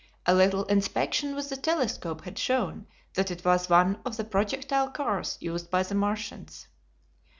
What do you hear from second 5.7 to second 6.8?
the Martians.